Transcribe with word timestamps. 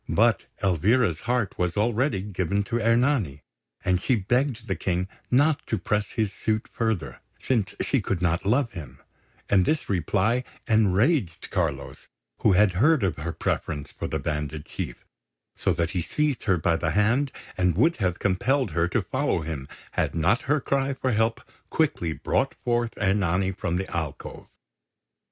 But 0.09 0.45
Elvira's 0.63 1.19
heart 1.29 1.59
was 1.59 1.77
already 1.77 2.23
given 2.23 2.63
to 2.63 2.79
Ernani, 2.81 3.43
and 3.85 4.01
she 4.01 4.15
begged 4.15 4.65
the 4.65 4.75
King 4.75 5.07
not 5.29 5.63
to 5.67 5.77
press 5.77 6.13
his 6.13 6.33
suit 6.33 6.67
further, 6.67 7.19
since 7.39 7.75
she 7.81 8.01
could 8.01 8.19
not 8.19 8.43
love 8.43 8.71
him; 8.71 8.99
and 9.47 9.63
this 9.63 9.87
reply 9.87 10.43
enraged 10.67 11.51
Carlos, 11.51 12.07
who 12.39 12.53
had 12.53 12.71
heard 12.73 13.03
of 13.03 13.17
her 13.17 13.31
preference 13.31 13.91
for 13.91 14.07
the 14.07 14.17
bandit 14.17 14.65
chief, 14.65 15.05
so 15.55 15.71
that 15.71 15.91
he 15.91 16.01
seized 16.01 16.45
her 16.45 16.57
by 16.57 16.75
the 16.77 16.93
hand, 16.97 17.31
and 17.55 17.75
would 17.77 17.97
have 17.97 18.17
compelled 18.17 18.71
her 18.71 18.87
to 18.87 19.03
follow 19.03 19.41
him, 19.41 19.67
had 19.91 20.15
not 20.15 20.41
her 20.49 20.59
cry 20.59 20.93
for 20.95 21.11
help 21.11 21.41
quickly 21.69 22.11
brought 22.11 22.55
forth 22.63 22.97
Ernani 22.97 23.51
from 23.51 23.75
the 23.75 23.87
alcove. 23.95 24.47